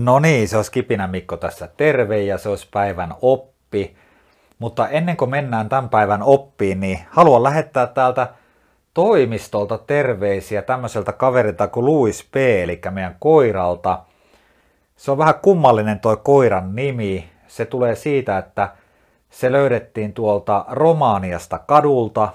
[0.00, 3.96] No niin, se olisi Kipinä Mikko tässä terve ja se olisi päivän oppi.
[4.58, 8.28] Mutta ennen kuin mennään tämän päivän oppiin, niin haluan lähettää täältä
[8.94, 13.98] toimistolta terveisiä tämmöiseltä kaverilta kuin Louis P, eli meidän koiralta.
[14.96, 17.30] Se on vähän kummallinen toi koiran nimi.
[17.46, 18.68] Se tulee siitä, että
[19.30, 22.28] se löydettiin tuolta Romaaniasta kadulta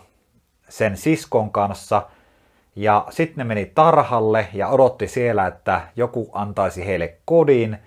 [0.69, 2.01] sen siskon kanssa–
[2.75, 7.77] ja sitten ne meni tarhalle ja odotti siellä, että joku antaisi heille kodin.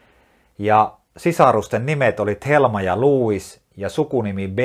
[0.59, 4.59] Ja sisarusten nimet oli Helma ja Louis ja sukunimi B.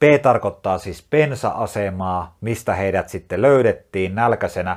[0.00, 4.76] B tarkoittaa siis pensa-asemaa, mistä heidät sitten löydettiin nälkäisenä.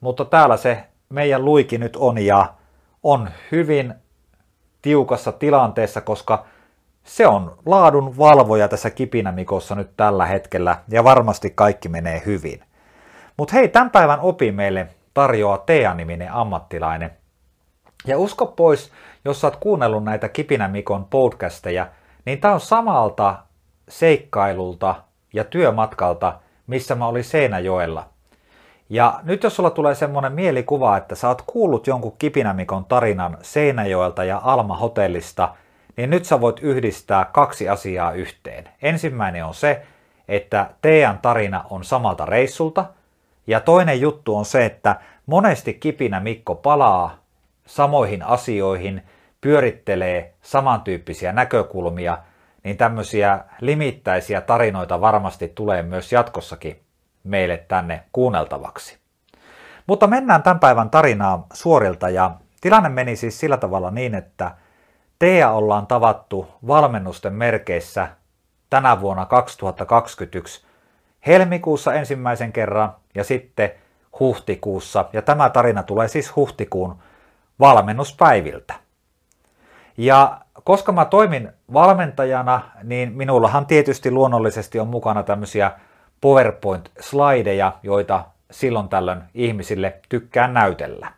[0.00, 2.54] Mutta täällä se meidän luiki nyt on ja
[3.02, 3.94] on hyvin
[4.82, 6.46] tiukassa tilanteessa, koska
[7.04, 12.67] se on laadun valvoja tässä kipinämikossa nyt tällä hetkellä ja varmasti kaikki menee hyvin.
[13.38, 17.10] Mutta hei, tämän päivän opi meille tarjoaa Tea-niminen ammattilainen.
[18.06, 18.92] Ja usko pois,
[19.24, 21.88] jos oot kuunnellut näitä Kipinä Mikon podcasteja,
[22.24, 23.38] niin tää on samalta
[23.88, 24.94] seikkailulta
[25.32, 28.08] ja työmatkalta, missä mä olin Seinäjoella.
[28.88, 34.24] Ja nyt jos sulla tulee semmonen mielikuva, että sä oot kuullut jonkun Kipinämikon tarinan Seinäjoelta
[34.24, 35.54] ja Alma Hotellista,
[35.96, 38.68] niin nyt sä voit yhdistää kaksi asiaa yhteen.
[38.82, 39.82] Ensimmäinen on se,
[40.28, 42.84] että Tean tarina on samalta reissulta–
[43.48, 44.96] ja toinen juttu on se, että
[45.26, 47.16] monesti kipinä Mikko palaa
[47.66, 49.02] samoihin asioihin,
[49.40, 52.18] pyörittelee samantyyppisiä näkökulmia,
[52.64, 56.80] niin tämmöisiä limittäisiä tarinoita varmasti tulee myös jatkossakin
[57.24, 58.98] meille tänne kuunneltavaksi.
[59.86, 64.50] Mutta mennään tämän päivän tarinaa suorilta ja tilanne meni siis sillä tavalla niin, että
[65.18, 68.08] Tea ollaan tavattu valmennusten merkeissä
[68.70, 70.67] tänä vuonna 2021
[71.26, 73.70] helmikuussa ensimmäisen kerran ja sitten
[74.20, 75.04] huhtikuussa.
[75.12, 76.98] Ja tämä tarina tulee siis huhtikuun
[77.60, 78.74] valmennuspäiviltä.
[79.96, 85.72] Ja koska mä toimin valmentajana, niin minullahan tietysti luonnollisesti on mukana tämmöisiä
[86.20, 91.12] PowerPoint-slideja, joita silloin tällöin ihmisille tykkään näytellä.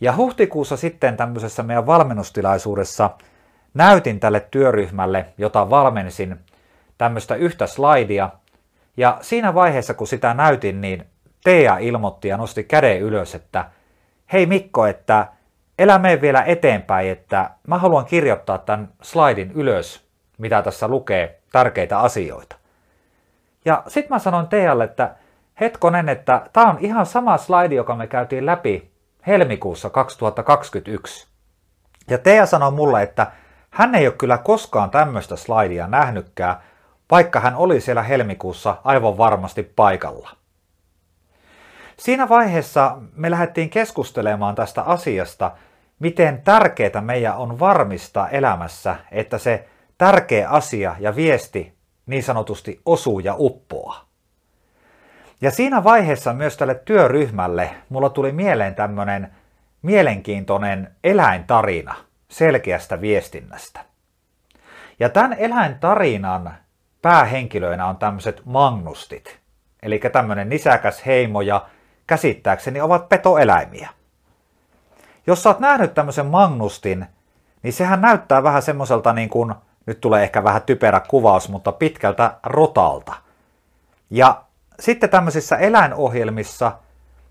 [0.00, 3.10] Ja huhtikuussa sitten tämmöisessä meidän valmennustilaisuudessa
[3.74, 6.38] näytin tälle työryhmälle, jota valmensin,
[6.98, 8.30] tämmöistä yhtä slaidia,
[8.98, 11.06] ja siinä vaiheessa, kun sitä näytin, niin
[11.44, 13.70] Tea ilmoitti ja nosti käden ylös, että
[14.32, 15.26] hei Mikko, että
[15.78, 20.08] elä mene vielä eteenpäin, että mä haluan kirjoittaa tämän slaidin ylös,
[20.38, 22.56] mitä tässä lukee, tärkeitä asioita.
[23.64, 25.14] Ja sitten mä sanoin Tealle, että
[25.60, 28.90] hetkonen, että tämä on ihan sama slaidi, joka me käytiin läpi
[29.26, 31.28] helmikuussa 2021.
[32.10, 33.26] Ja Tea sanoi mulle, että
[33.70, 36.56] hän ei ole kyllä koskaan tämmöistä slaidia nähnytkään,
[37.10, 40.30] vaikka hän oli siellä helmikuussa aivan varmasti paikalla.
[41.96, 45.52] Siinä vaiheessa me lähdettiin keskustelemaan tästä asiasta,
[45.98, 51.74] miten tärkeää meidän on varmistaa elämässä, että se tärkeä asia ja viesti
[52.06, 54.08] niin sanotusti osuu ja uppoaa.
[55.40, 59.32] Ja siinä vaiheessa myös tälle työryhmälle mulla tuli mieleen tämmöinen
[59.82, 61.94] mielenkiintoinen eläintarina
[62.28, 63.80] selkeästä viestinnästä.
[65.00, 66.54] Ja tämän eläintarinan
[67.02, 69.38] päähenkilöinä on tämmöiset magnustit,
[69.82, 71.66] eli tämmöinen nisäkäs heimo ja
[72.06, 73.90] käsittääkseni ovat petoeläimiä.
[75.26, 77.06] Jos sä oot nähnyt tämmöisen magnustin,
[77.62, 79.54] niin sehän näyttää vähän semmoiselta niin kuin,
[79.86, 83.14] nyt tulee ehkä vähän typerä kuvaus, mutta pitkältä rotalta.
[84.10, 84.42] Ja
[84.80, 86.72] sitten tämmöisissä eläinohjelmissa,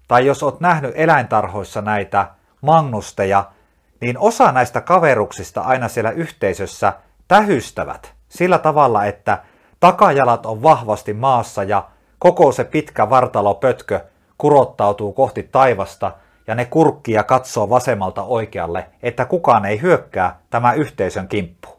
[0.07, 2.27] tai jos oot nähnyt eläintarhoissa näitä
[2.61, 3.51] magnusteja,
[4.01, 6.93] niin osa näistä kaveruksista aina siellä yhteisössä
[7.27, 9.43] tähystävät sillä tavalla, että
[9.79, 11.87] Takajalat on vahvasti maassa ja
[12.19, 13.99] koko se pitkä vartalopötkö
[14.37, 16.11] kurottautuu kohti taivasta
[16.47, 21.69] ja ne kurkkia katsoo vasemmalta oikealle, että kukaan ei hyökkää tämä yhteisön kimppu.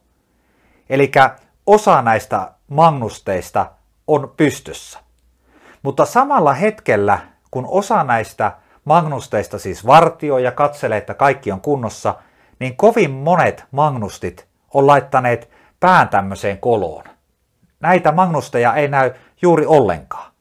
[0.91, 1.11] Eli
[1.67, 3.67] osa näistä magnusteista
[4.07, 4.99] on pystyssä.
[5.83, 7.19] Mutta samalla hetkellä,
[7.51, 8.53] kun osa näistä
[8.85, 12.15] magnusteista siis vartioi ja katselee, että kaikki on kunnossa,
[12.59, 15.51] niin kovin monet magnustit on laittaneet
[15.81, 17.05] pään tämmöiseen koloon
[17.81, 19.11] näitä magnusteja ei näy
[19.43, 20.33] juuri ollenkaan.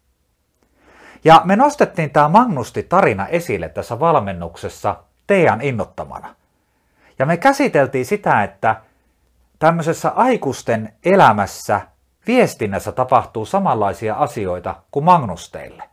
[1.24, 4.95] Ja me nostettiin tämä Magnusti-tarina esille tässä valmennuksessa
[5.28, 6.36] Tean innottamana.
[7.19, 8.75] Ja me käsiteltiin sitä, että
[9.60, 11.81] tämmöisessä aikuisten elämässä
[12.28, 15.83] viestinnässä tapahtuu samanlaisia asioita kuin magnusteille.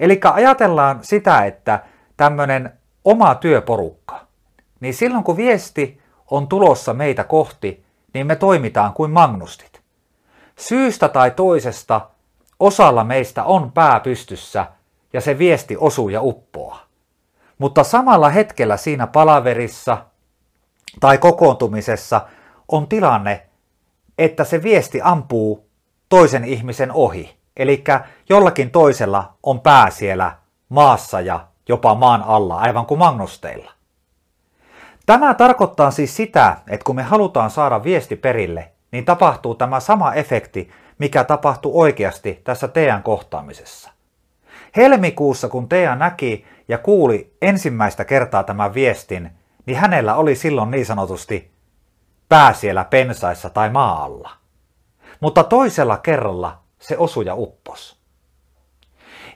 [0.00, 1.80] Eli ajatellaan sitä, että
[2.16, 2.72] tämmöinen
[3.04, 4.26] oma työporukka,
[4.80, 6.00] niin silloin kun viesti
[6.30, 7.84] on tulossa meitä kohti,
[8.14, 9.73] niin me toimitaan kuin magnustit.
[10.58, 12.00] Syystä tai toisesta
[12.60, 14.66] osalla meistä on pää pystyssä
[15.12, 16.86] ja se viesti osuu ja uppoaa.
[17.58, 19.98] Mutta samalla hetkellä siinä palaverissa
[21.00, 22.20] tai kokoontumisessa
[22.68, 23.46] on tilanne,
[24.18, 25.68] että se viesti ampuu
[26.08, 27.36] toisen ihmisen ohi.
[27.56, 27.84] Eli
[28.28, 30.36] jollakin toisella on pää siellä
[30.68, 33.70] maassa ja jopa maan alla, aivan kuin magnusteilla.
[35.06, 40.14] Tämä tarkoittaa siis sitä, että kun me halutaan saada viesti perille, niin tapahtuu tämä sama
[40.14, 43.90] efekti, mikä tapahtuu oikeasti tässä teidän kohtaamisessa.
[44.76, 49.30] Helmikuussa, kun Tea näki ja kuuli ensimmäistä kertaa tämän viestin,
[49.66, 51.50] niin hänellä oli silloin niin sanotusti
[52.28, 54.30] pää siellä pensaissa tai maalla.
[55.20, 58.00] Mutta toisella kerralla se osui ja uppos.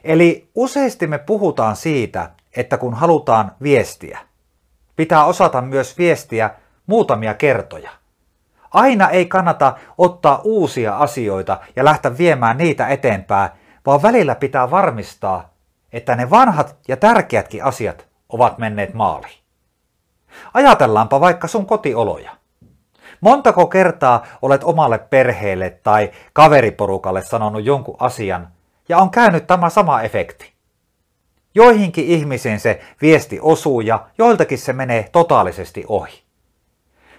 [0.03, 4.19] Eli useasti me puhutaan siitä, että kun halutaan viestiä,
[4.95, 6.49] pitää osata myös viestiä
[6.87, 7.98] muutamia kertoja.
[8.73, 13.49] Aina ei kannata ottaa uusia asioita ja lähteä viemään niitä eteenpäin,
[13.85, 15.53] vaan välillä pitää varmistaa,
[15.93, 19.39] että ne vanhat ja tärkeätkin asiat ovat menneet maaliin.
[20.53, 22.31] Ajatellaanpa vaikka sun kotioloja.
[23.21, 28.47] Montako kertaa olet omalle perheelle tai kaveriporukalle sanonut jonkun asian
[28.89, 30.53] ja on käynyt tämä sama efekti?
[31.55, 36.23] Joihinkin ihmisiin se viesti osuu ja joiltakin se menee totaalisesti ohi.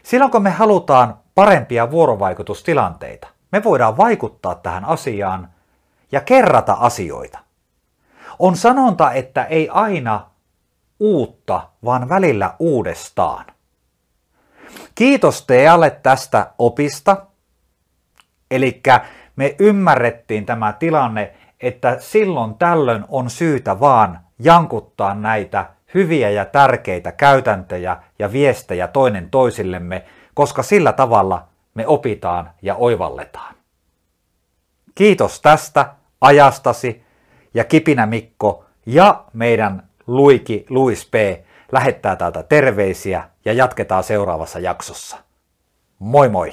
[0.03, 5.49] Silloin kun me halutaan parempia vuorovaikutustilanteita, me voidaan vaikuttaa tähän asiaan
[6.13, 7.39] ja kerrata asioita.
[8.39, 10.31] On sanonta, että ei aina
[10.99, 13.45] uutta, vaan välillä uudestaan.
[14.95, 17.27] Kiitos Tealle tästä opista.
[18.51, 18.83] Eli
[19.37, 27.13] me ymmärrettiin tämä tilanne, että silloin tällöin on syytä vaan jankuttaa näitä hyviä ja tärkeitä
[27.13, 30.05] käytäntöjä ja viestejä toinen toisillemme,
[30.41, 33.55] koska sillä tavalla me opitaan ja oivalletaan.
[34.95, 37.05] Kiitos tästä ajastasi
[37.55, 41.15] ja Kipinä Mikko ja meidän Luiki Luis P.
[41.73, 45.17] lähettää täältä terveisiä ja jatketaan seuraavassa jaksossa.
[45.99, 46.53] Moi moi!